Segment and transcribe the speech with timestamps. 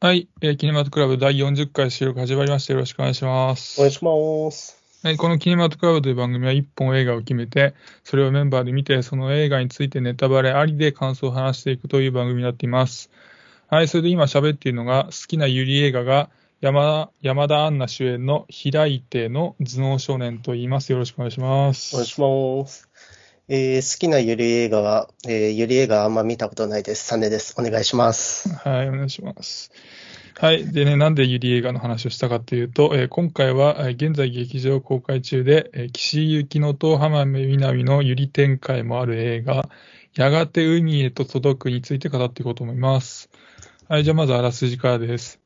[0.00, 2.74] はい、えーキネマトクラブ第40回収録始まりました。
[2.74, 3.80] よろしくお願いします。
[3.80, 5.00] お願いします。
[5.02, 13.10] はい、このキネマトクラブという番組は1本映画を決めて、それをメンバーで見て、その映画についてネタバレありで感想を話していくという番組になっています。
[13.68, 16.28] はい、それで今喋っているのが、好きなユリ映画が
[16.60, 20.92] 山山田杏奈主演の開いての頭脳少年と言います。
[20.92, 21.94] よろしくお願いします。
[21.96, 22.90] お願いします。
[23.46, 27.04] えー好きなゆり映画は、えーゆり映画あんま見たことないです。
[27.04, 27.54] サネです。
[27.58, 28.48] お願いします。
[28.48, 29.70] はい、お願いします。
[30.38, 30.72] はい。
[30.72, 39.68] でね、なんでユリ映画の話をしたかというと、えー今回は、えー現在劇場公開中で、えー岸井ゆきのと浜辺美波のユリ展開もある映画、
[40.14, 43.28] やがて海へと届くについて語っていこうと思います。
[43.90, 45.38] はい、じゃあまずあらすじからです。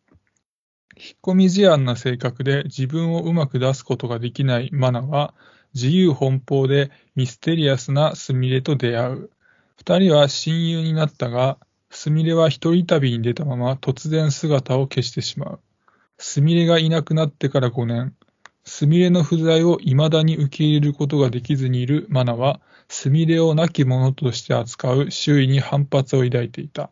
[0.97, 5.35] 引っ込み思案な性格で自分をうまく出すことができないマナは、
[5.75, 9.31] 自由奔放でミステリアスなスミレと出会う。
[9.77, 11.59] 二人は親友になったが、
[11.91, 15.61] スミレは一人旅に出たまま突然姿を消してしまう。
[16.19, 18.15] スミレがいなくなってから5年。
[18.65, 26.91] スミレの不在を未だに受け入れることができずにいるマナは、スミレを亡き者として扱う周囲に反発を抱いていた。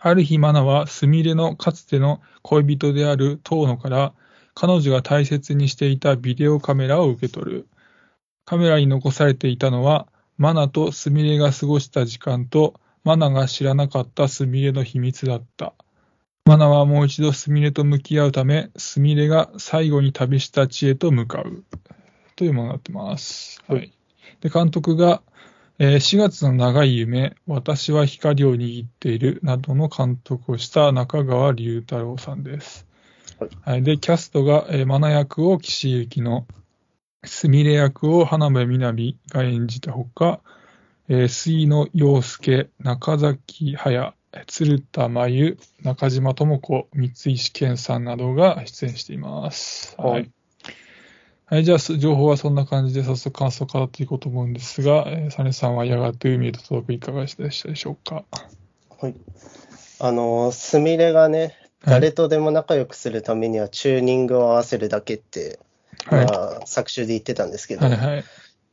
[0.00, 4.12] ある日マナはスミレのかつての恋人である遠野から
[4.54, 7.68] 彼女が大切にしていたビデオカメラを受け取る。
[8.44, 10.06] カメラに残されていたのは、
[10.38, 15.74] マナとスミレが過ごした時間と、マナが知らなかったスミレの秘密だった。
[16.46, 21.64] マナはもう一度スミレと向き合うため、スミレが最後に旅した地へと向かう。
[22.36, 23.62] というものになってます。
[23.66, 23.92] はい。
[24.40, 25.22] で、監督が、
[25.78, 32.86] えー4月の長い夢、私は光を握っているなどの監督をした中川隆太郎さんです。
[33.38, 36.46] はいはい、で、キャストが、えーマナ役を岸井ゆきの、
[37.24, 40.40] スミレ役を花辺美波が演じたほか、
[41.08, 44.14] えー杉野陽介、中崎隼、
[44.46, 49.94] 鶴田真由、中島智子、三石健さんなどが出演しています。
[49.98, 50.30] ははいい。
[51.46, 58.24] はい、じゃあ、す情報はそんな感じで早速感想を語っていこうと思うんですが、えー、サネさんはやがて海へと届くいかがでしたでしょうか？
[59.00, 59.14] はい。
[60.00, 65.58] あのー、スミレがね、はい誰とでも仲良くするためにはチューニングを合わせるだけって、
[66.06, 66.26] はい。
[66.26, 68.24] まあ、作中で言ってたんですけど、はいはい。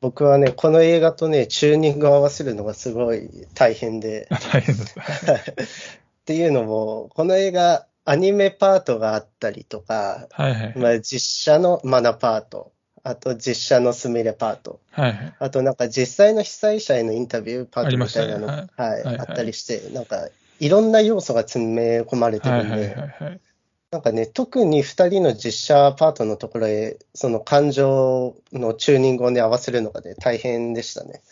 [0.01, 4.95] 僕はね、この映画とね、チューニングを合わせるのがすごい大変で、あ大変です。
[4.99, 10.73] っていうのも、この映画、アニメパートがあったりとか、はいはい。
[10.75, 12.72] まあ、実写のマナパート、
[13.03, 15.33] あと実写のスミレパート、はいはい。
[15.39, 20.28] あとなんか実際の被災者へのインタビューパートみたいなの、ありましたねはいはいはいあったりして、なんか
[20.61, 23.41] いろんな要素が詰め込まれてはいはいるんで、はいはい。
[23.89, 31.23] なんかね、特に2人の実写パートのところへ、その感情のチューニングをね、合わせるのがね、大変でしたね。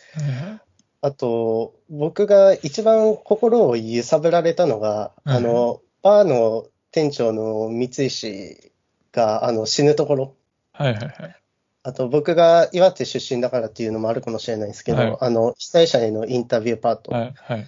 [1.02, 8.72] あと、僕が一番心を揺さぶられたのが、はいあの、バーの店長の三石
[9.12, 10.34] があの死ぬところ。
[10.74, 11.36] はいはいはい。
[11.84, 17.68] あと僕が岩手出身だからっていうのもあるかもしれないんですけど、はいあの被災者へのインタビューパートはいはい。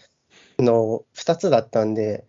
[0.61, 2.25] の2つだったんで、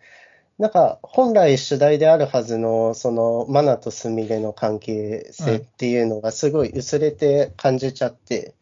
[0.59, 8.53] なんか本来主題であるはずのそのマナとスミレの関係性っていうのがすごい薄れて感じちゃって、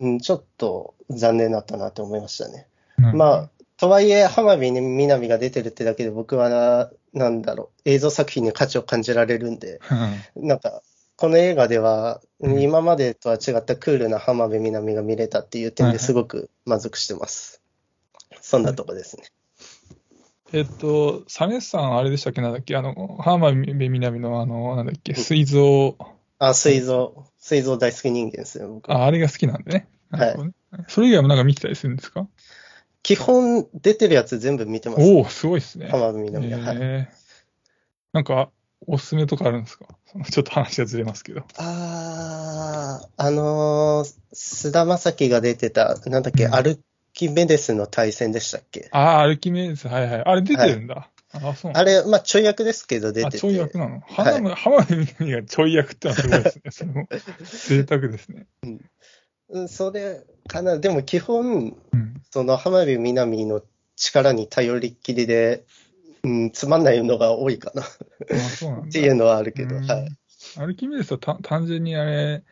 [0.00, 2.66] うん、ちょっと残念だったなと思いましたね。
[2.98, 9.80] うんまあ、とはいえ浜辺美波が出てるってだけで僕はな、なんだろう、映像作品に価値を感じられるんで、
[10.36, 10.48] うん。
[10.48, 10.82] なんか、
[11.16, 17.62] この映画では、うん今までとは違ったクールな浜辺美波が見れたっていう点ですごく満足してます。
[18.54, 19.24] そんなとこですね。
[20.52, 25.94] えっと、サネさん、あれでしたっけなんだっけあの、浜辺美波の、あの、なんだっけ、水蔵、
[26.38, 28.92] あ、水蔵、水蔵大好き人間ですよ、僕。
[28.92, 29.88] あ、あれが好きなんでね。
[30.10, 30.36] はい
[30.88, 32.26] それ以外もなんか見てたりするんですか？
[33.02, 35.02] 基本出てるやつ全部見てます。
[35.02, 35.88] おお、すごいですね。
[35.88, 36.58] 浜辺美波が。
[36.58, 37.24] はいえー
[38.12, 38.50] なんか、
[38.86, 39.86] おすすめとかあるんですか？
[40.30, 41.42] ちょっと話がずれますけど。
[41.56, 46.54] あー、あのー、菅田将暉が出てた、なんだっけ、うん
[47.14, 48.88] キメデスの対戦でしたっけ？
[48.92, 50.22] ああ、アルキメデス、はいはい。
[50.24, 51.10] あれ出てるんだ。
[51.32, 53.78] あそうあれ、まあ、ちょい役ですけど出あ、てちょい役て。
[53.78, 54.00] なの？
[54.00, 56.70] 浜辺浜辺美波がちょい役ってのはすごいですね。
[56.70, 58.46] それも贅沢ですね。
[59.48, 60.78] うん、それかな。
[60.78, 62.22] でも基本、うん。
[62.30, 63.62] その浜辺美波の
[63.96, 65.64] 力に頼りっきりで、
[66.24, 67.84] うん、つまんないのが多いかなっ
[68.32, 68.88] あそうなんだ。
[68.88, 70.08] ていうのはあるけど、うんはい。
[70.56, 72.42] アルキメデスはた単純にあれ、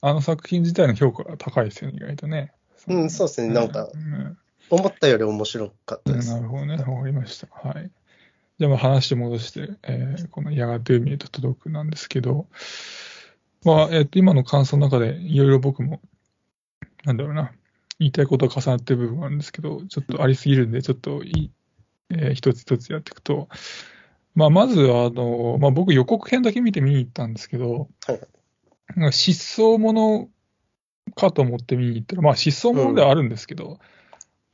[0.00, 2.52] あの作品自体の評価が高いですよね、意外とね。
[2.88, 3.52] うんそうですね。
[3.52, 4.38] なんかうん。
[4.70, 6.32] 思ったより面白かったうんです。
[6.32, 7.48] なるほどね、わかりました。
[7.68, 7.90] はい。
[8.58, 12.46] じゃあ、まあ話戻して、えーこのやがて海へと届くなんですけど、
[13.64, 16.00] まあ、えっ、と、今の感想の中で、いろいろ僕も、
[17.04, 17.52] なんだろうな、
[17.98, 21.50] 言いたいことが重なってる部分があるんですけど、ちょっとありすぎるんで、ちょっといい、
[22.10, 23.48] えー一つ一つやっていくと、
[24.34, 28.20] まあ、まず、あの、まあ、僕予告編だけ見て見に行ったんですけど、はい。
[28.96, 30.28] なんか失踪もの
[31.14, 33.78] かと思って見に行ったら、まあ、失踪ものではあるんですけど、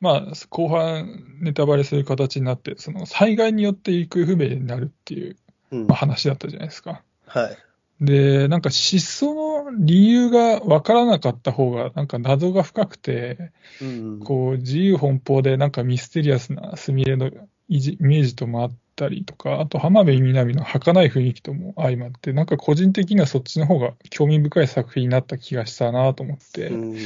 [0.00, 5.36] まあ、後半ネタバレする形になって、その災害によって行方不明になるっていう、
[5.70, 7.02] うんまあ、話だったじゃないですか。
[7.26, 7.56] はい。
[8.00, 14.20] で、なんか失踪の理由が分からなかった方が、なんか謎が深くて、うん。
[14.20, 17.30] こう、自由奔放でなんかミステリアスなスミレの
[17.68, 27.04] イメージともあったりとか、あと浜辺美波の儚い雰囲気とも相まって、なんか個人的にはそっちの方が興味深い作品になった気がしたなと思って、うん、なる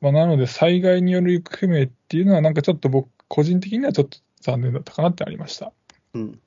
[0.00, 5.72] まあ、なので災害による行方不明っていうのはなんかちょっと僕、個人的にはちょっと残念だったかなってありました。
[6.12, 6.40] うん。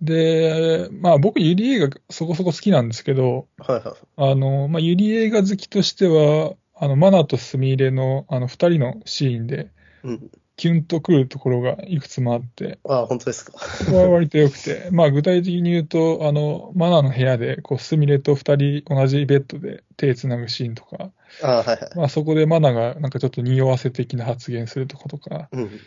[0.00, 3.94] で、まあ僕、ユリ映画そこそこ好きなんですけど、はいはい。
[4.16, 9.70] あの、まあ、ユリ映画好きとしては、あの、マナとスミレの、あの、二人のシーンで、
[10.02, 10.30] うん。
[10.60, 13.52] キュンとくるところがいくつもあって、あ、本当ですか？
[13.52, 13.58] こ
[13.92, 21.12] こは割と良くて、 まあ、具体的に言うと、あの、マナの部屋で、こう、スミレと二人同じベッドで手つなぐシーンとか、
[21.42, 21.78] あ、はいはい。
[21.96, 25.80] まあ、そこでマナがなんかちょっと匂わせ的な発言するとことか、うん。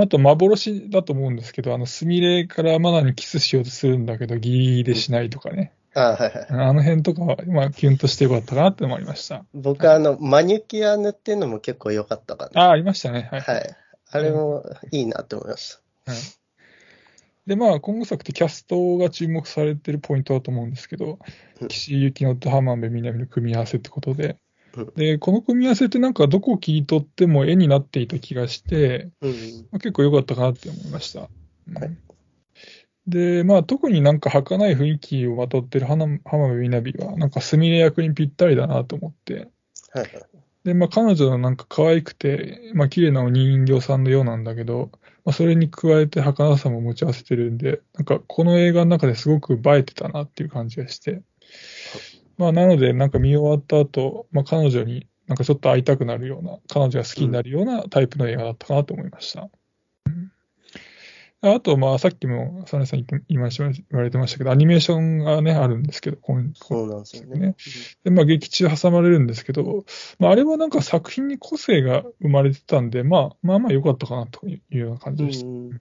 [0.00, 5.74] あと幻だと思うんですけど、あの、スミレからマナにキスしようとするんだけど、ギリギリでしないとかね。
[5.94, 6.30] あ、はいはい。
[6.48, 9.44] あの辺とかは、まあ、キュンとしてよかったかなって思いました。
[9.52, 12.62] 僕、あの、マニュキア塗ってんのも結構良かったかな。
[12.62, 13.28] ああ、ありましたね。
[13.30, 13.40] はい。
[13.42, 13.76] はい。
[14.12, 16.16] あれもいいなって思いましはい
[17.46, 21.18] で、まあ、今後作ってキャストが注目されてるポイントだと思うんですけど
[21.60, 24.38] うん、岸井ゆきのと浜辺美波の組み合わせってことで
[24.76, 29.28] うん、で、この組み合わせってなんかどこを切り取っても絵になっていた気がして、た。
[29.28, 29.32] うん。
[29.32, 31.28] まあ、結構良かったかなって思いました。
[31.68, 31.96] うんはい
[33.04, 39.48] で、まあ、特になんか儚い雰囲気をまとってる浜浜辺美波は、なんかスミレ役にぴったりだなと思って、
[39.90, 40.10] はいはい。
[40.64, 44.90] で、まあ、彼女のなんか可愛くて、まあ、綺麗なお人形さんのようなんだけど、
[45.24, 51.22] まあ、それに加えて儚さも持ち合わせてるんで、なんかこの映画の中ですごく映えてたなっていう感じがして、
[52.38, 59.50] まあ、なので、なんか見終わった後、まあ、彼女になんかちょっと会いたくなるような、彼女が好きになるようなタイプの映画だったかなと思いました。
[61.42, 63.48] うんあと、まあ、さっきも、サネさん言って言わ
[64.02, 67.56] れてましたけど、アニメーションがね、あるんですけど、今そうなんですよねね。
[68.04, 69.84] で、まあ、劇中挟まれるんですけど、
[70.20, 75.46] まあ、あれはなんか作品に個性が生まれてたんで、まあ、まあまあ良かったかなというような感じうでした。
[75.46, 75.80] ん。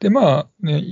[0.00, 0.82] で、まあね、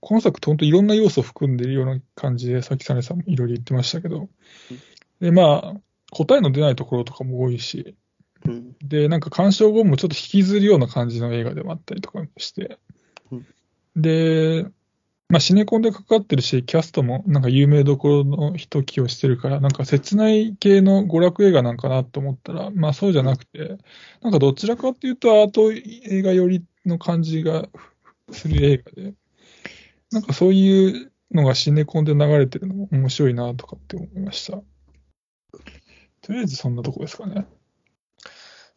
[0.00, 4.28] この作、本当いろんな要素を含んでいるような感じで、さっきサネさんもいろいろ言ってましたけど、
[5.20, 5.80] で、まあ、
[6.10, 7.96] 答えの出ないところとかも多いし、
[8.46, 8.76] うん。
[8.82, 12.78] で、なんか鑑賞後もちょっと引きずるような感じの映画でもあったりとかして
[13.30, 13.46] うん、
[13.96, 14.66] で、
[15.30, 23.76] まあ、シネコンでかかってるし、キャストもなんか有名どころの人起用してるから、なんか切ない系の娯楽映画なんかなと思ったら、まあそうじゃなくて、
[24.22, 27.68] なんかどちらかっていうとアート映画寄りの感じが
[28.30, 29.14] する映画で、
[30.12, 34.62] なんかそういうのがシネコンで流れてるのも面白いなとかって思いました。
[36.22, 37.46] とりあえずそんなとこですかね。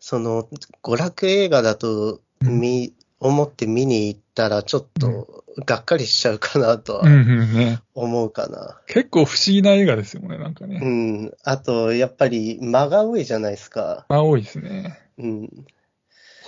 [0.02, 0.50] その、
[0.84, 7.80] 娯楽映画だと、見、思って見に行ったら、ちょっと、がっかりしちゃうかなとうんはうんね。
[7.94, 8.82] 思うかな。
[8.88, 10.80] 結構不思議な映画ですよね、なんかうね。
[10.80, 11.32] ん。
[11.44, 14.08] あと、やっぱり間が多いじゃないですか。
[14.10, 15.00] まあ多いですね。
[15.20, 15.66] うん。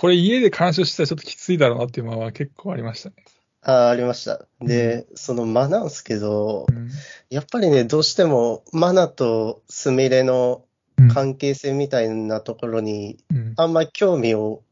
[0.00, 3.14] これ家で鑑賞したらちょっときついだろうなっていう間は結構ありましたね。
[3.62, 4.46] あ、ありました。
[4.60, 6.90] で、その間なんですけどう、ん
[7.30, 10.73] やっぱりね、どうしても、マナとスミレのうん
[11.12, 14.62] 関係性みたいなところに、うんあんまり興味を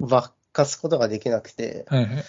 [0.00, 2.24] 沸かすことができなくて、はいはい。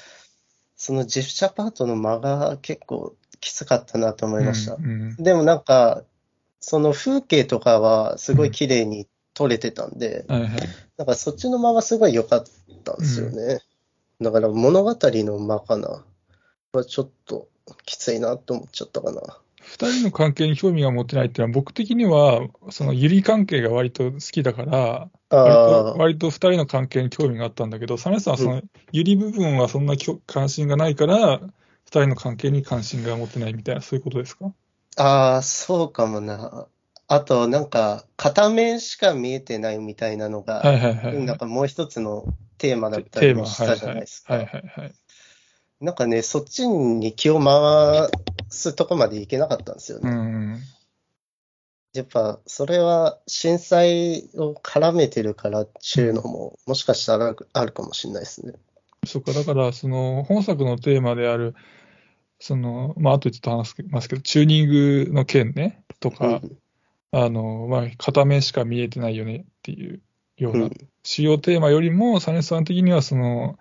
[0.76, 4.80] その実写パートの間が結構きつかったなと思いましたう。
[4.80, 6.04] んでもなんか、
[6.60, 10.52] その風景とかはすごい綺麗に撮れてたんで、はいはい。
[10.98, 12.44] なんかそっちの間はすごい良かっ
[12.84, 13.60] たんですよね。
[14.22, 16.04] だから物語の間かな。
[16.72, 17.48] はちょっと
[17.86, 19.22] きついなと思っちゃったかな。
[19.74, 28.62] 二人の関係に興味が持てないっていうのは、僕的には、そのゆり関係が割と好きだから、割とああ、割と二人の関係に興味があったんだけど、サメさんはその
[28.92, 29.96] ゆり部分はそんな
[30.28, 31.42] 関心がないから、
[31.86, 34.54] 二人の関係に関心が持てないみたいな、そういうことですか？
[34.96, 36.68] ああ、そうかもな。
[37.08, 41.26] あと、なんか、片面しか見えてないみたいなのが、はいはいはい。
[41.26, 42.26] なんかもう一つの
[42.60, 44.58] テーマだったりもしたじゃないですはいか。
[44.58, 44.94] はいはい。
[45.82, 48.10] なんかね、そっちに気を回
[48.54, 50.12] すとこまでいけなかったんですようね。
[50.12, 50.60] ん。
[51.94, 58.54] やっぱ、それは震災を絡めてるからっていうのも、もしかしたらあるかもしれないですね。
[59.06, 61.56] そっか、だから、その、本作のテーマである、
[62.40, 66.58] その、まあ、後でちょっと話しますけど、チューニングの件ね、とうか、ん。
[67.12, 70.02] あの、まあ、片面しか見えてないよねっていう
[70.38, 70.60] ようう。
[70.60, 70.72] なん
[71.04, 73.60] 主要テーマよりも、サネさん的には、その、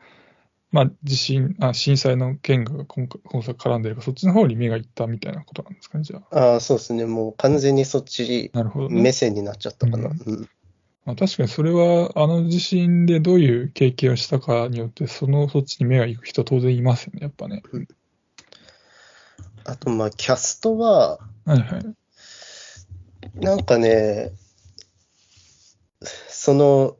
[0.72, 6.36] まあ、地震、あ震災の件が今回今作絡んでるから、そっちの方に目がいったみたいなことなんですかね、じゃあ。
[6.36, 7.04] ああ、そうですね。
[7.04, 9.02] もう完全にそっちなるほど、ね。
[9.02, 10.08] 目線になっちゃったかな。
[10.08, 10.48] うんうん。
[11.04, 17.62] まあ、確かにそれは、あの地震でどういう経験をしたかによって、その、そっちに目が行く人当然いますよね、やっぱね。
[19.64, 21.94] あと、まあ、キャストは、はいはい。
[23.34, 24.32] なんかね、
[26.28, 26.96] その、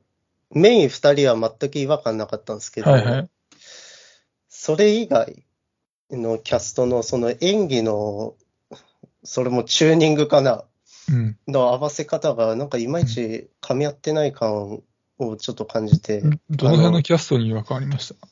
[0.51, 3.29] メイン二人は全く違和感なかったんですけど、はいはい。
[4.65, 5.45] それ以外
[6.09, 8.37] のキャストのその演技の、
[9.25, 10.63] それもチューニングかな、
[11.11, 11.37] うん。
[11.49, 14.81] の合わせ方が、なんかいまいち噛み合ってない感
[15.19, 18.29] をちょっと感じて、どの辺のキャストに違和感ありました？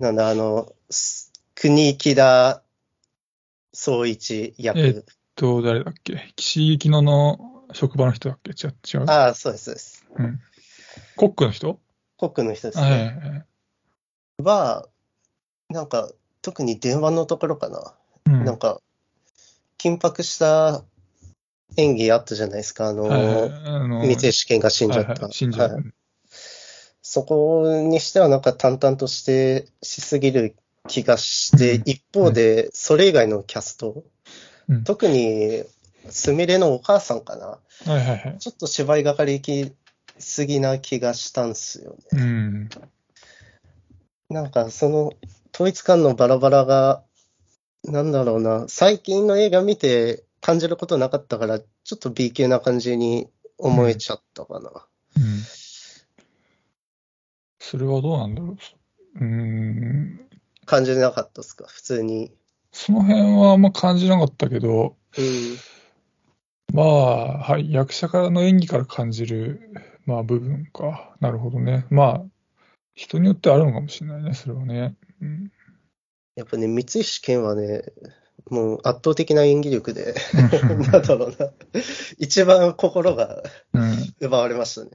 [0.00, 2.62] なんだ、あの、す国木田
[3.74, 4.78] 総一役。
[4.78, 5.04] えっ
[5.34, 6.32] と、誰だっけ？
[6.36, 8.52] 岸井のの職場の人だっけ？
[8.52, 10.06] 違う違うああ、そうです、そうです。
[10.16, 10.40] うん。
[11.16, 11.78] コックの人？
[12.16, 13.04] コックの人ですはいはいね。
[13.28, 13.46] はい。
[14.42, 14.88] は、
[15.70, 16.10] なんか、
[16.42, 17.94] 特に電話のところかな。
[18.26, 18.80] うんなんか、
[19.78, 20.82] 緊迫した
[21.76, 22.88] 演技あったじゃないですか。
[22.88, 25.12] あの、あの三石健が死んじゃった。
[25.12, 25.84] はいはい死んじゃうはい
[27.06, 30.56] そこにしてはなんか淡々としてしすぎる
[30.88, 34.04] 気がして、うん一方で、それ以外のキャスト、
[34.68, 35.64] うん特に、
[36.08, 37.46] すみれのお母さんかな。
[37.46, 38.38] はいはいはい。
[38.38, 39.72] ちょっと芝居がかりき
[40.18, 42.22] すぎな気がしたんですよね。
[42.22, 42.68] うん。
[44.34, 45.12] なんかその
[45.54, 47.04] 統一感のバラバラが、
[47.84, 54.70] なんだろうな、最近の映画見て感じることなかったから、ちょっと B 級な感じに思えちゃったかな。
[55.16, 55.22] うん。
[57.60, 59.18] それはどうなんだろう。
[59.20, 60.20] うーん。
[60.66, 62.32] 感じなかったですか、普通に。
[62.72, 65.56] その辺はあんま感じなかったけど、うん。
[66.72, 69.70] まあ、はい、役者からの演技から感じる、
[70.06, 71.14] まあ、部分か。
[71.20, 71.86] なるほどね。
[71.88, 72.33] まあ、
[72.94, 74.94] 人によってあるのかもしれないね、それはね。
[75.20, 75.52] うん。
[76.36, 77.82] やっぱね、三石健はね、
[78.50, 80.14] もう圧倒的な演技力で、
[80.92, 81.50] なんだろうな、
[82.18, 84.14] 一番心がうん。
[84.20, 84.90] 奪われましたね。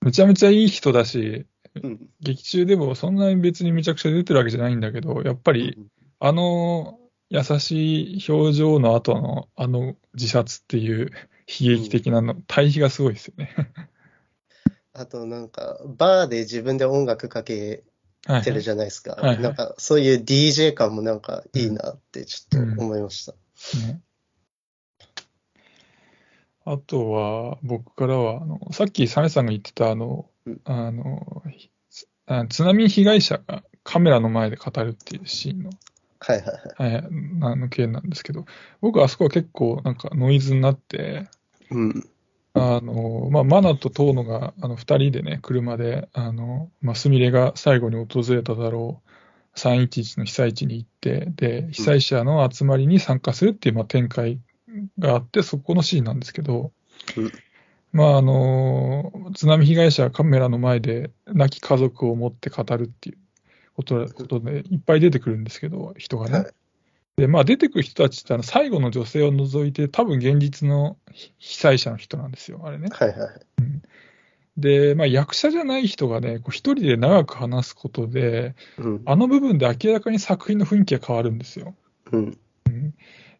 [0.00, 1.46] めちゃめちゃいい人だし、
[1.82, 2.08] うん。
[2.20, 5.78] 劇中でもそんなに別にめちゃくちゃ出てるわけじゃないんだけど、やっぱり、
[6.18, 6.98] あの
[7.30, 11.10] 優しい表情の後のあの自殺っていう
[11.48, 13.54] 悲劇的なの、対比がすごいですよね。
[14.94, 17.84] あとなんか、バーで自分で音楽かけ
[18.26, 19.12] はい、てるじゃないですか。
[19.14, 23.32] はいはいなんか、そういう DJ 感もなんかいいなってちょっと思いました。
[23.32, 24.00] ね
[26.64, 31.42] あとは、僕からは、あのさっきサネさんが言ってた、あのうん、あの、
[32.48, 35.70] 津波被害者がカメラの前で語るっていうシーンの、
[36.20, 36.92] はいはいはい。
[36.92, 37.04] はい、
[37.42, 38.44] あの件なんですけど、
[38.80, 41.26] 僕あそこは結構なんかノイズになって、
[41.70, 42.08] うん。
[42.54, 54.38] あの、まあ、マナとトーノが、あの、二人でね、車で、あの、まあ、スミレが最後に訪れただろう、311の被災地に行って、で、被災者の集まりに参加するっていう、まあ、展開
[54.98, 56.72] があって、そこのシーンなんですけど、
[57.16, 57.32] うん。
[57.92, 63.18] まあ、あの、津波被害者がカメラの前で亡き家族を持って語るっていう
[63.76, 66.50] ことことで、いっぱい出てくるんですけど、人がね。
[67.16, 70.96] はいで、まあ出てくる人たちって最後の女性を除いて多分現実の
[71.38, 72.88] 被災者の人なんですよ、あれね。
[72.90, 73.30] はいはい。
[74.56, 79.02] で、まあ役者じゃない人がね、こう一人で長く話すことで、うん。
[79.04, 81.74] あの部分で明らかに作品の雰囲気が変わるんですよ。
[82.12, 82.38] うん。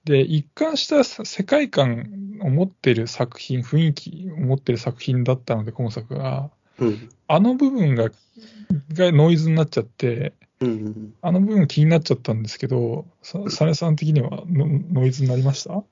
[0.04, 7.08] で、一貫した世界観を持っている作品、雰囲気を持っている作品だったので、今作が、うん。
[7.28, 8.10] あの部分が
[8.94, 11.14] がノイズになっちゃって、うん。
[11.20, 15.82] あの部分気になっちゃったんですけど、さサネさん的にはノノイズになりました？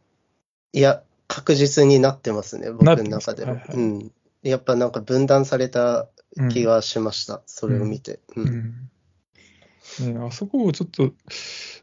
[0.73, 3.53] いや、確実になってますね、僕の中でも。
[3.53, 4.12] はいはいうん。
[4.43, 8.21] やっぱなんか分断されたうん気がしました、それを見て。
[8.37, 8.43] う。
[8.43, 11.12] うんんね、あそこをちょっと、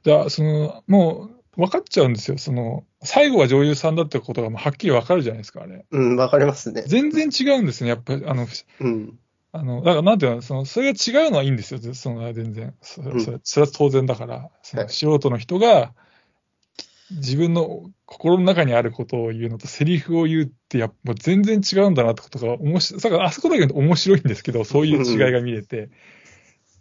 [0.04, 5.86] だそのもう分かっちゃうんですよ、その最後は女優さんだってことがはっきり分かるじゃないですか、あれ。
[5.92, 6.84] うん、わかりますね。
[6.88, 8.24] 全然違うんですね、やっぱり。
[8.26, 8.48] あの
[8.80, 9.20] うん。
[9.54, 13.40] あのだからなんていうのその、それが違うのはいいんですよ、その全然そうんそれ。
[13.44, 15.94] それは当然だから、そはいの素人の人が
[17.12, 25.90] 自分の心の中にあることを言うのと、セリフを言うってやっぱ全然違うんだなってことが面白い、だからあそこだけ面白いんですけど、そういう違いが見れて。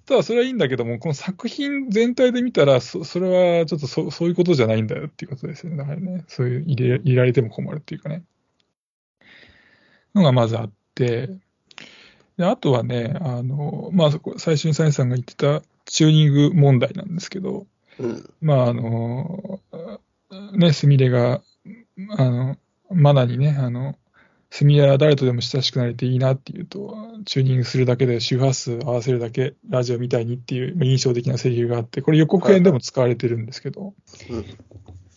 [0.07, 5.79] ただそれはいいんだけども、この作品全体で見たら、そそれはちょっとそそういうことじゃないんだよっていうことですよね。
[5.79, 8.23] だからね、そういう入れ入れられても困るっていうかね。
[10.15, 11.29] のがまずあって、
[12.37, 17.67] であとはね、あの、まあ、そこ最初にサイさんが言ってたチューニング問題なんですけど、
[17.99, 18.31] うん。
[18.41, 19.61] まあ、あの、
[20.53, 21.41] ね、すみれが、
[22.19, 22.57] あの、
[22.91, 23.97] マナにね、あの、
[24.51, 33.95] スミレは誰とでも親しくなれていいなっていうと、チューニングするだけで周波数合わせるだけ、ラジオみたいにっていうまあ印象的なセリフがあって、これ予告編でも使われてるんですけど、
[34.31, 34.45] うん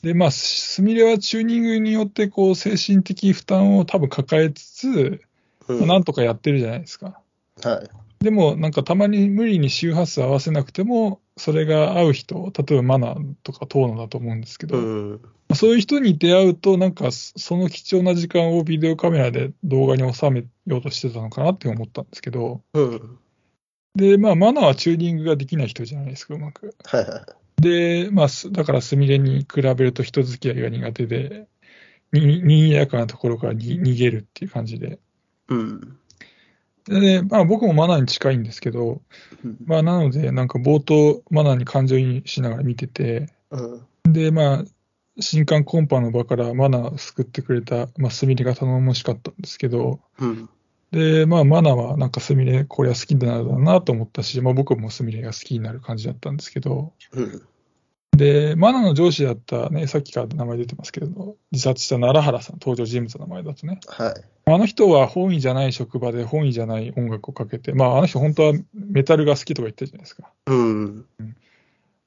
[0.01, 5.21] で、まあ、スミレはチューニングによって、こう、精神的負担を多分抱えつつ、
[5.69, 7.21] うんまあなんとかやってるじゃないですか。
[7.63, 7.89] はい。
[8.23, 15.21] でも、なんかたまに無理に周波数合わせなくても、それが合う人、例えばマナーとかトーノだと思うんですけど、うん。
[15.55, 23.19] そういう人に出会うと、なんかその貴重な時間をビデオカメラで動画に収めようとしてたのかなって思ったんですけど、うん。
[23.95, 26.75] で、まあ、マナーはチューニングができない人じゃないですか、うまく。
[26.83, 27.25] はいは
[27.59, 27.61] い。
[27.61, 31.47] で、まあ、すだからスミレに比べると人付き合いが苦手で、
[32.11, 34.99] ににやかなところからに逃げるっていう感じで。
[35.49, 35.97] うん。
[36.85, 39.01] で、まあ、僕もマナーに近いんですけど、
[39.43, 44.13] うんまあ、なので、なんか冒頭、マナーに感情移入しながら見てて、うん。
[44.13, 44.63] で、まあ、
[45.19, 50.49] 新刊コンパの場からマナーを救ってくれた、まあ、スミレが頼もしかったんですけど、うん。
[50.91, 57.41] で、まあ、マナーはなんかスミレ、これは好きだなと思ったし、まあ、僕もスミレが好きになる感じだったんですけど、うん。
[58.17, 63.79] で、マナーの上司だったね、さっきから名前出てますけど、自殺した奈良原さん、登場人物の名前だとね。
[63.87, 64.13] はい。
[64.45, 70.31] あの人は本意じゃない職場で本意じゃない音楽をかけて、まあ、あの人本当はメタルが好きとか言ってるじゃないですか。
[70.47, 71.05] うん。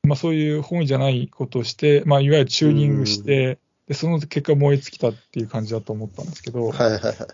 [0.03, 3.59] まあ、そういう本意じゃないことをして、まあ、いわゆるチューニングして、
[3.93, 7.17] で、その結果燃え尽きたっていう感じだと思ったんですけど、はいはいはい。
[7.19, 7.25] ま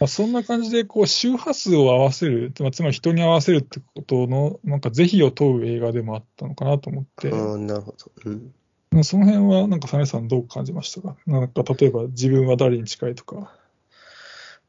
[0.00, 7.96] あ、そんな感じで、こう、周波数を合わせる、まあつまり人に合わせるってことの、なんか是非を問う映画でもあったのかなと思って、うん、なるほど。
[8.24, 8.54] うん。
[8.90, 11.16] まあその辺は、なんか、サメさんどう感じましたか？
[11.26, 13.52] なんか、例えば、自分は誰に近いとか。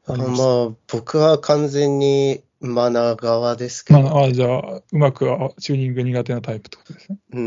[0.08, 7.18] あありましたまあ、僕は完全にマナー側ですけど、まあ、あじゃあ、うまくあチューニング苦手なタイプってことですね。
[7.32, 7.44] うん。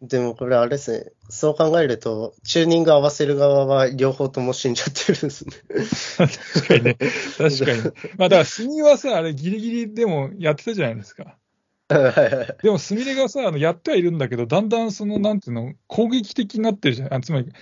[0.00, 5.52] うん、でもこれあれですね、そう考えると、チューニング合わせる側は両方とも死んじゃってるんですね。
[6.56, 6.96] 確かにね。
[7.38, 7.82] 確かに。
[8.16, 11.36] まあ、だから、スミはさ、あれ、ギリギリでもやってたじゃないですか。
[12.62, 17.14] でも、スミレがさ、あのやってはいるんだけど、だんだん、その、なんていうの、攻撃的になってるじゃん。
[17.14, 17.52] あつまり、こ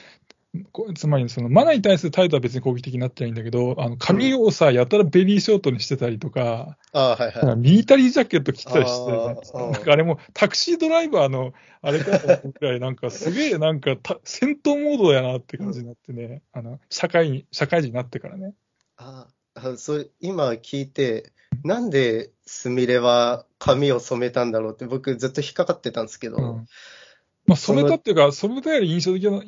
[0.96, 7.56] つまり、その、マナに対する態度は別に攻撃的になってないんだけど、あの、髪をさ、やたらベリーショートにしてたりとか、あはいはい。
[7.56, 18.54] ミリタリージャケット着てたりしてたじゃなんかあれもタクシードライバーのあれかとくらい、なんかすげえなんかた戦闘モードやなって感じになってね、あの社会に社会人になってからね。
[18.96, 21.32] ああそう今聞いて、
[21.62, 26.66] なんでスミレは髪を染めたんだろうって僕ずっと引っかかってたんですけど、うん
[27.50, 29.42] まあ、それだっていうか、それだより印象的な、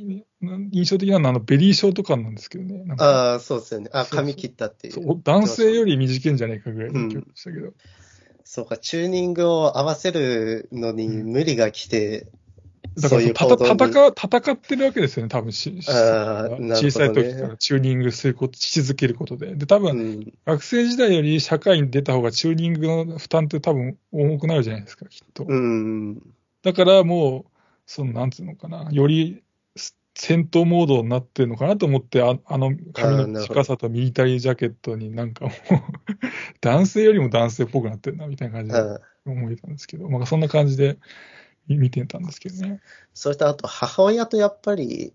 [0.73, 2.85] 印象的なのはあのベリーショート感なんですけどね。
[2.99, 3.91] ああ、そうですよね。
[3.93, 4.91] あ、髪切ったってい。
[4.91, 7.75] そうう男性より短いんじゃないかぐらいの勢いでしたけど。
[8.43, 12.27] そうか、チューニングを合わせるのに無理が来て、
[12.97, 19.55] だからそういうた行動に戦う戦ってるわけですよね、多分しね小さい時からチューニングすることし続けることで。
[19.55, 25.45] で、多分うん、学生時代より社会に出た方がチューニングの負担って多分重くなるじゃないですか、きっと。
[25.49, 26.21] うん、
[26.63, 27.52] だからもう、
[27.93, 29.43] その、なんつうのかな、より
[30.15, 35.53] 戦闘モードになってるのかなと思って、ああの髪の短さとミリタリージャケットになんかもう、
[36.63, 40.97] 男性よりも男性っぽくなってるな、みたいな感じであ思えたんですけど、まあそんな感じで
[41.69, 42.81] 見見てたんですけどね。
[43.13, 45.13] それとあと母親とやっぱり、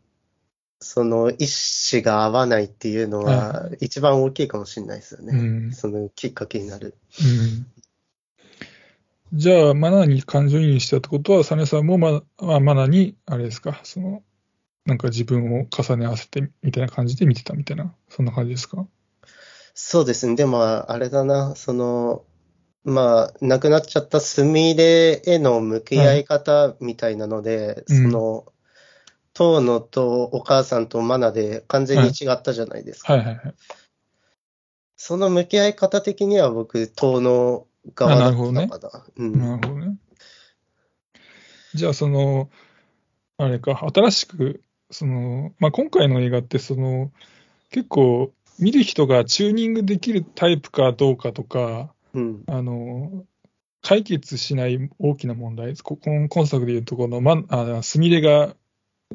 [0.80, 1.48] その意
[1.92, 5.36] 思が合わないっていうのは一番大きいかもしれないですよね。
[5.36, 5.72] うん。
[5.74, 6.96] そのきっかけになる。
[7.20, 7.66] うん
[9.34, 14.24] じゃあ、マナーに感情移入したってことは、サネさんもま、まあ、マナーに、あれですか、その、
[14.86, 18.88] なんか自分を重ね合わせてみたいな感じで見てたみたいな、そんな感じですか？
[19.74, 20.36] そうですね。
[20.36, 22.24] でも、あれだな、その、
[22.86, 28.46] まあ、亡くなっちゃったスミレへの向き合い方みたいなので、うんその、
[29.34, 33.13] 遠野とお母さんとマナで完全に違ったじゃないですか。
[33.13, 33.54] はいはいはい。
[34.96, 39.06] その向き合い方的には僕、遠野側だったのかな。
[39.15, 39.39] うん。
[39.39, 39.97] なるほどね。
[41.73, 42.50] じゃあ、その、
[43.38, 47.12] あれか、新しく、その、まあ、今回の映画って、その、
[47.69, 52.43] 結構、見る人がチューニングできるタイプかどうかとか、うん。
[52.47, 53.26] あの、
[53.82, 58.56] 解決しない大きな問題、こ今作でいうとこの、ま、あスミレが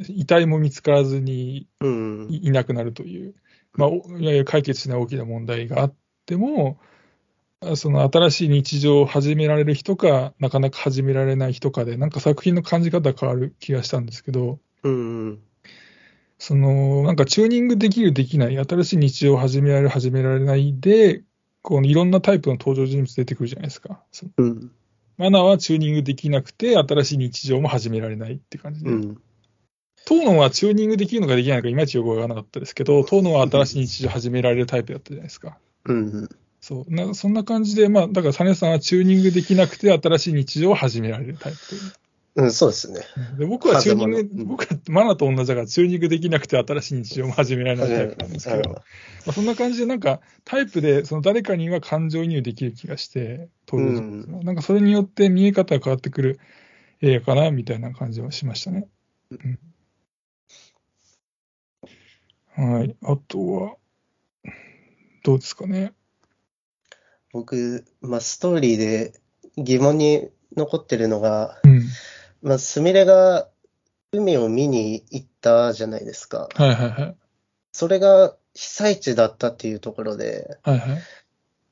[0.08, 2.26] 遺体も見つからずにうん。
[2.30, 3.34] いいなくなるという、
[3.74, 5.94] まあ、おい解決しない大きな問題があっ
[6.26, 6.91] ても、あ
[7.76, 15.38] その新しい日常を始められる人か、なかなか始められない人かで、なんか作品の感じ方変わる気がしたんですけど、うん。
[16.38, 21.22] そのなんかチューニングできる、できない、新しい日常を始められる、始められないで、
[21.62, 24.02] こういろんなタイプの登場人物出てくるじゃないですか。
[24.36, 24.72] うん。
[25.18, 28.90] マナーはチューニングできなくて、新しい日常も始められないって感じで。
[28.90, 29.22] うん。
[30.08, 35.58] 東野はチューニングできるのかできないのかいまいちよくわからなかったですけど、東野は新しい日常始められるタイプだったじゃないですか。
[35.84, 36.28] うんうん。
[36.62, 36.94] そう。
[36.94, 41.80] なそんな感じで、まあ、だから、サネさんはチューニングできなくて新しい日常を始められるタイプという。
[42.34, 43.00] うん、そうですね。
[43.36, 48.78] で僕はチューニング、僕はマナと同じだから、チューニングできなくて新しい日常も始められないタイプなんですけど、ま
[49.26, 56.38] あ、そんな感じで、なんか、タイプで、その誰かには感情移入できる気がして、登場人物のなんかそれによって見え方が変わってくる
[57.00, 58.86] 映画かな、みたいな感じはしましたね。
[59.32, 59.58] うん
[62.54, 62.94] はい。
[63.02, 63.76] あとは、
[65.24, 65.94] どうですかね。
[67.32, 69.12] 僕、まあ、ストーリーで
[69.56, 71.82] 疑問に残ってるのが、うん。
[72.42, 73.48] まあ、スミレが
[74.12, 76.48] 海を見に行ったじゃないですか。
[76.54, 77.16] はいはいはい。
[77.72, 80.98] それが被災地だったっていうところで、はいはい。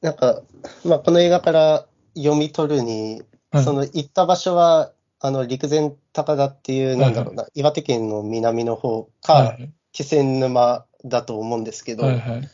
[0.00, 0.42] なんか、
[0.84, 12.48] まあ、この映画から読み取るに、はいその行った場所は、あの、陸前高田っていう、なんだろうな、岩手県の南の方か、はい気仙沼だと思うんですけど、はいはい。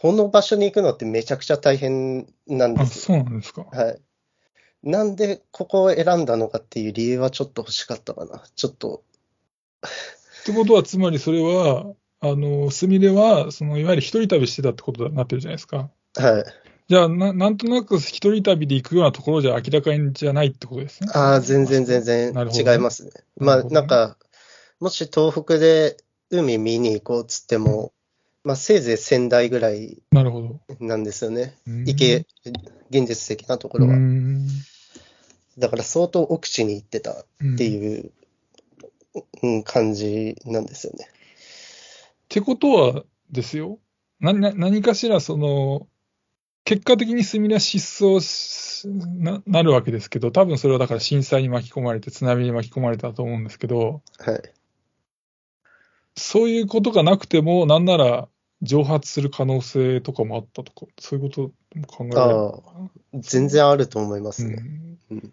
[0.00, 2.86] この場所に行くのってめちゃくちゃ大変なんであ。
[2.86, 3.66] そうなんですか。
[3.70, 4.00] はい。
[4.82, 8.42] なんでここを選んだのかっていう理由はちょっと欲しかったかな。
[8.56, 9.02] ちょっと、
[10.40, 15.90] ってことは、つまりそれは、あの、スミレは、その、いわゆる一人旅してたってことになってるじゃないですか。
[16.16, 16.44] はい。
[16.88, 21.10] じゃあ、ななんとなく一人旅で行くようなところじゃ明らかにじゃないってことですね。
[21.14, 23.10] ああ、全然全然なるほどね違いますね。
[23.36, 24.16] まあ、なるほどねなんか、
[24.80, 25.98] もし東北で
[26.30, 27.92] 海見に行こうっつっても、
[28.42, 30.60] まあ、せいぜい仙台ぐらいなるほど。
[30.80, 31.56] なんですよね。
[31.66, 32.26] うん行け、
[32.90, 33.96] 現実的なとこうろは。
[33.96, 34.46] ん。
[35.58, 37.24] だから相当奥地に行ってたっ
[37.56, 38.12] てういう、
[39.42, 41.06] うん、感じなんですよね。
[41.06, 41.08] っ
[42.28, 43.78] てことはですよ、
[44.20, 45.86] なな何かしらその、
[46.64, 54.59] 結果的にスミレは失踪しななるわけですけど、多分それはだから震災に巻き込まれて、津波に巻き込まれたと思うんですけど、はい。
[56.20, 58.28] そういうことがなくても、なんなら
[58.62, 63.20] 蒸発する可能性とかもあったとか、そういうことも考えられる。
[63.20, 64.56] 全然あると思いますね。
[65.10, 65.32] うんうん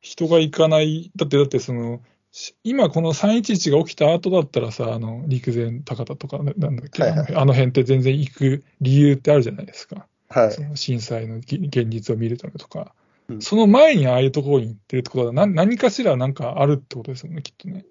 [0.00, 10.06] 人が行かない、だって、だってその、し今この311が起きた後だったらさ、あの、陸前高田とか、ななんだっけ、はいはいあの辺って全然行く理由ってあるじゃないですか。
[10.28, 10.62] はいそ。
[10.62, 12.94] の震災のぎ現実を見るためとか。
[13.28, 17.84] うんその前にああいうところに行ってるってことは何、何かしらなんかあるってことですよね、きっとね。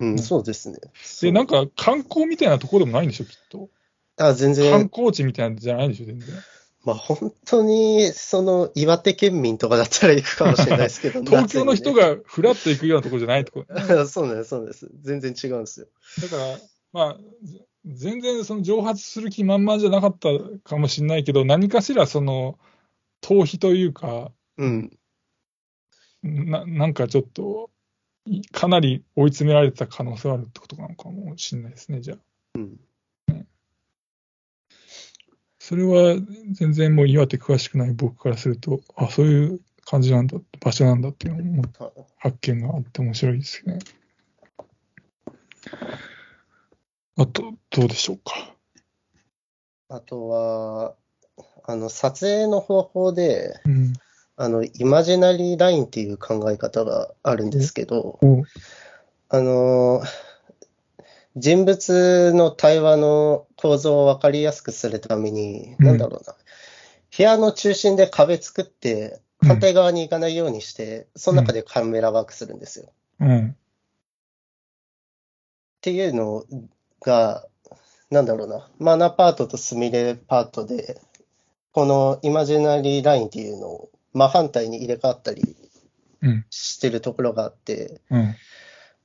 [0.00, 0.78] うん、そうですね。
[1.22, 3.68] で、なんか観光みたいなところでもないんでしょ、きっと。
[4.16, 6.28] あ、全観然、光地みたいなんじゃないんでしょ、全然。
[6.84, 14.06] まあ本当に、その岩手県民とかだったら行くかもしれないですけど、 東京の人夏がフラッと行くようなところじゃないってことね。
[14.06, 14.88] そうなんです、そうなんです。
[15.02, 15.86] 全然違うんですよ。
[16.22, 16.58] だから、
[16.92, 20.28] まあ、ぜ全然その蒸発する気満々じゃなかった
[20.62, 22.58] かもしれないけど、何かしらその
[23.22, 24.98] 逃避というか、うん。
[26.22, 27.77] ななんかちょっと、い
[28.52, 32.18] かなり追い詰められてた可能性はあるってことなのかもしれないですね、じゃあ。
[32.54, 32.78] うん。
[35.58, 36.16] それは
[36.52, 43.78] 全然もう岩手詳しくない僕からすると、あ、そういう感じなんだ、場所なんだっていうのもは発見があって面白いですね。
[47.16, 48.54] あと、どうでしょうか？
[49.90, 50.94] あとは、
[51.64, 53.92] あの、撮影の方法で、うん。
[54.40, 58.44] あの、イマジナリーラインっていう考え方があるんですけど、お
[59.30, 60.00] あの、
[61.34, 65.86] 人物の対話の構造を分かりやすくするために、うん。
[65.86, 66.36] なんだろうな、
[67.16, 72.92] 部屋の中心で壁作って、反対側に行かないようにして、その中でカメラワークするんですよ。
[73.18, 73.48] うん。
[73.48, 73.54] っ
[75.80, 76.44] ていうの
[77.00, 77.44] が、
[78.10, 81.00] なんだろうな、マナパートとスミレパートで、
[81.72, 85.56] このイマジナリーラインっていうのを真反対に入れ替わったり
[86.22, 86.44] うん。
[86.50, 88.34] してるところがあって、うん。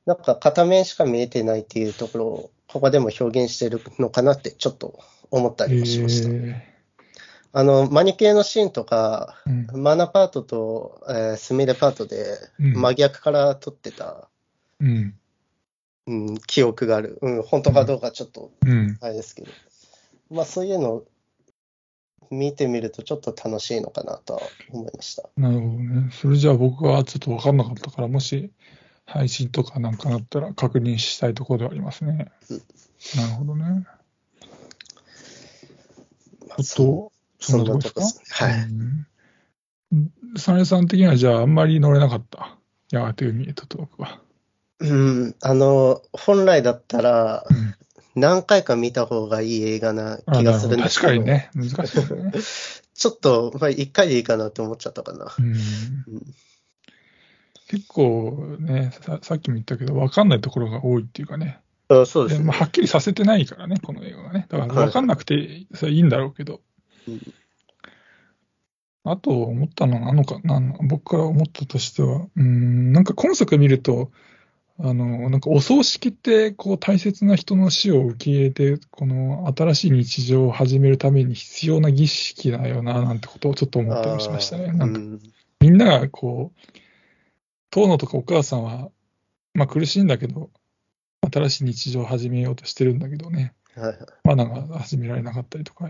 [0.05, 6.29] なんか片面しか見えてないっていうところを、ここでも表現してるのかなってちょっと思ったりもしました。
[6.31, 6.73] え
[7.55, 9.83] あの、マニ系のシーンとか、ーうん。
[9.83, 12.25] マナパートと、えースミレパートで
[12.59, 14.29] うん真逆から撮ってた、
[14.79, 15.15] うん。
[16.05, 17.19] うん、記憶がある。
[17.21, 18.97] うん、本当かどうかちょっとうん。
[19.01, 19.51] あれですけど。
[20.31, 21.05] まあそういうのを
[22.31, 25.29] 見てみるとちょっと楽しいのかなとは思いました。
[25.37, 26.09] なるほどね。
[26.11, 28.51] それじゃあ僕はちょっと分かんなかったから、もし
[29.05, 32.31] 配信とかなんかなったら確認したいところではありますね。
[32.49, 32.61] うん
[33.17, 33.63] なるほどね。
[36.47, 38.23] まああと、そんなとこですかなとこですね。
[38.29, 38.61] はい。
[38.61, 39.07] うん
[40.37, 42.57] サネさん的にはじゃああんまり乗れなかった？
[42.91, 44.19] やがて海へと遠くは。
[44.79, 47.75] うん、あの、本来だったらうん
[48.15, 52.31] 何回か見た方がいい映画なあ気がするんですけど、確かにね、難しいよね。
[52.93, 55.33] ちょっと、まあ、一回でいいかなって思っちゃったかな。
[55.37, 55.57] うんうん
[57.69, 61.59] 結構ねさ、さっきも言ったけど、分かんないところが多いっていうかね。
[61.87, 62.45] あそうですね。
[62.45, 64.45] でまあ、はっきりさせてないからね、この映画がね。
[64.47, 66.61] だから分かんなくて、それいいんだろうけど。
[67.07, 67.33] うん
[69.05, 74.11] あと思ったのは何のか、なん僕から思ったとしては、うん、なんか今作見ると、
[74.85, 84.73] あの、なんかお葬式って、こう大切な人の死を受け入れて、この新しい日常を始めるために必要な儀式だよな、なんてことをちょっと思ったりもしましたね。
[84.73, 85.19] なんかうん
[85.61, 86.71] みんながこう、
[87.71, 88.89] 遠野とかお母さんは、
[89.53, 90.49] まあ苦しいんだけど、
[91.31, 95.89] 新しい日常を始めようとしてるんだけどね、はいはいまだが始められなかったりとか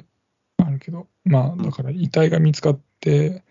[0.58, 3.44] あるけど、まあだから遺体が見つかって、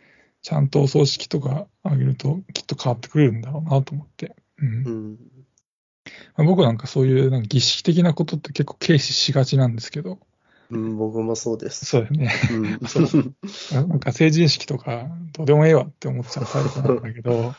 [0.42, 4.36] ちゃんとお葬式とかあげるときっと変わってくれるんだろうなと思って。
[4.62, 5.18] うんうん
[6.36, 10.18] まあ僕なんかそういうなんか儀式的なことって結構軽視しがちなんですけど、
[10.70, 11.84] うん、僕もそうです。
[11.84, 12.32] そうだよね。
[12.50, 13.00] うん そ
[13.80, 17.54] うなんか成人式とかどうでもええわって思っちゃうタイプなんだけど、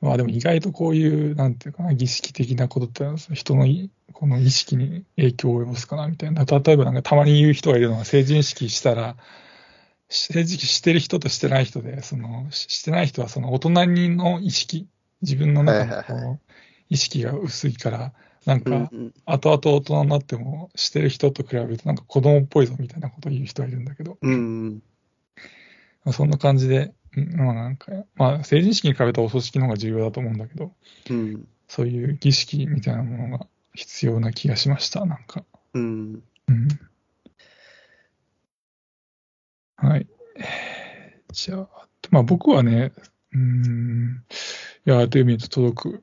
[0.00, 6.44] まあでも意外とこういう、なんていうかな、儀式的なことってのは人のいこの意識に影響を及ぼすかなみたいな。
[6.44, 9.16] 例えばなんかたまに言う人がいるのは成人式したら、
[10.10, 13.70] 成人式してる人としてない人で、その、ししてない人はその大人
[14.16, 14.86] の意識、
[15.24, 16.40] 自分の中のこう
[16.88, 18.12] 意識が薄いから、
[18.46, 19.14] なんうんか、うん。
[19.26, 24.82] 後々大人になってもしてる人と比べるとなんか子供っぽいぞみたいなことを言う人がいるんだけど、うん
[26.04, 30.72] まあそんな感じで、うんまあなんか、まあ成人式に比べたらお葬式の方が重要だと思うんだけど、
[31.10, 31.48] うん。
[31.68, 35.44] そういう儀式みたいなものが必要な気がしました、なんか。
[35.72, 36.22] うん。
[36.48, 36.68] うん。
[39.76, 40.06] はい。
[41.32, 41.68] じゃあ、
[42.10, 42.92] まあ僕はね、
[43.32, 44.53] うーん、い
[44.84, 46.02] や、という意味で届く。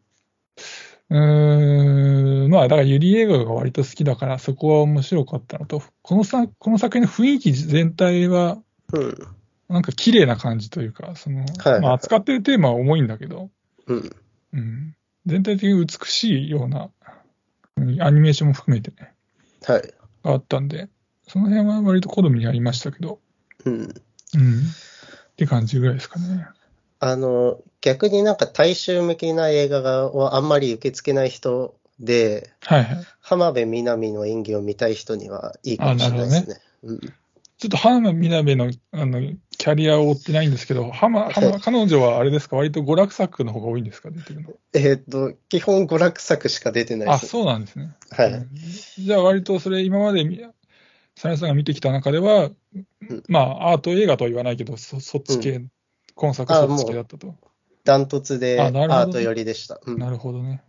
[1.09, 8.57] うーん、まあだからユリ映画が割と好きだから、そこは面白かったのと、このさこの作品の雰囲気全体は、
[8.93, 9.17] うん
[9.67, 13.49] なんか綺麗な感じというか、その、はいまあ扱ってるテーマは重いんだけど、
[13.87, 14.15] うん
[14.53, 16.89] うん、全体的に美しいような、
[17.77, 19.13] うんアニメーションも含めてね、
[19.65, 19.81] はい。
[20.23, 20.89] があったんで、
[21.27, 23.19] その辺は割と好みにありましたけど、
[23.65, 23.93] うんうん、っ
[25.37, 26.47] て感じぐらいですかね。
[27.03, 33.05] あの、逆になんか大衆向けな映画がをあんまり受け付けない人で、はいはい。
[33.19, 36.61] 浜辺美波の演技を見たい人にはいいかもしれないですね。
[36.83, 36.99] うん
[37.57, 44.53] ちょっと浜みなべのあのキャリアを追ってないんですけど、浜浜彼女はあれですか、割と娯楽作の方が多いんですか、出てるの。
[44.73, 47.27] えっと、基本娯楽作しか出てないであ、す。
[47.27, 47.95] そうなんですね。
[48.09, 48.49] はいうん
[48.97, 50.43] じゃあ、割とそれ、今までみ、
[51.15, 52.55] サヤさんが見てきた中では、ん
[53.27, 55.63] まあ、アート映画とは言わないけど、そそっち系、
[56.15, 57.35] 今作はそっち系だったと。
[57.83, 59.79] ダントツでアート寄りでした。
[59.85, 60.63] うんなるほどね。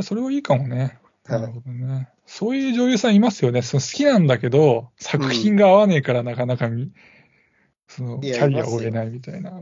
[0.00, 0.98] それはいいかもね。
[1.24, 2.08] はいなるほどね。
[2.26, 3.62] そういう女優さんいますよね。
[3.62, 6.90] その好きなんだけど、作品が合わねえからなかなかみ、
[7.86, 9.60] そのキャリアを追えないみたいな。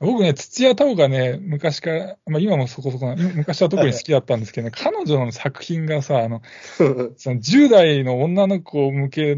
[0.00, 6.40] 僕ね、土屋太鳳がね、昔から、まあ今もそこそこ昔は特に好きだったんですけどね、彼女の作品がさ、あの、
[7.18, 9.36] その10代の女の子向け、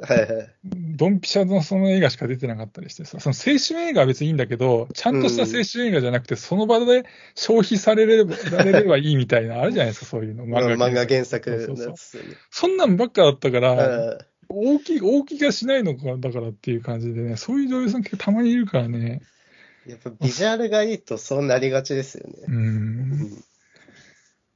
[0.00, 0.48] はいはい。
[0.96, 10.46] ドンピシャのその映画しか出てなかったりしてさ、その青春映画は別にいいんだけど、ちゃんとした青春映画じゃなくて、その場で消費されればられればいいみたいな、あるじゃないですか、そういうの。
[10.46, 12.28] 漫画原作そうそうそうのやつよね。
[12.50, 14.18] そんなんばっかだったから、はい
[14.50, 19.20] 大きい、大きがしないのか、だからっていう感じでね、そういう女優さん結構たまにいるからね、
[19.88, 22.34] やっぱビジュアルがいいとそうなりがちですよね。
[22.46, 22.52] う。
[22.52, 22.97] うんん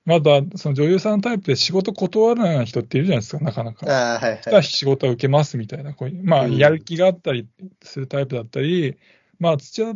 [0.04, 3.86] まだ、その女優さんタイプで仕事断らない人っているじゃないですか、なかなか。
[3.86, 4.62] ああ、はいはい。
[4.64, 7.48] 仕事は受けますみたいな、こういうまあ、うんやる気があったり
[7.82, 8.96] するタイプだったり、
[9.38, 9.94] まあ、土屋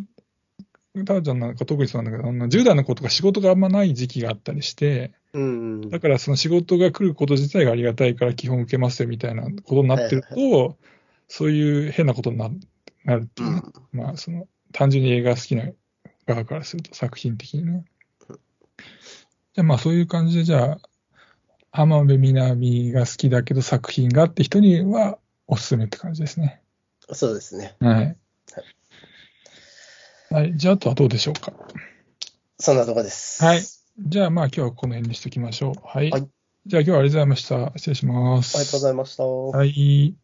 [0.95, 5.91] 太鳳ちゃんなんか特にそうなんだけど、あの10代の子とか仕事があんまない時期があったりして、うん。
[5.91, 10.77] だからその仕事が来ること自体がありがたいから基本受けますよみたいなことになってると、
[11.29, 12.51] そういう変なことにな
[13.05, 15.65] なるっていうね、まあ、その単純に映画好きな
[16.27, 17.85] 側からすると作品的にね。
[19.57, 20.81] じゃあまあそういう感じで、じゃあ、
[21.73, 26.61] 浜辺美波が好きだけど作品があって人にはおすすめって感じですね。
[27.13, 27.75] そうですね。
[27.81, 28.17] はい。
[30.29, 30.57] はい。
[30.57, 31.55] じゃあ、あとはどうでしょうか？
[32.59, 33.43] そんなとこです。
[33.43, 33.63] はい。
[33.99, 35.75] じゃあ、まあ今日はこの辺にしておきましょう。
[35.83, 36.11] はい。
[36.11, 36.29] はい
[36.67, 37.79] じゃあ今日はありがとうございました。
[37.79, 38.59] 失礼します。
[38.59, 39.23] ありがとうございました。
[39.23, 40.17] はい。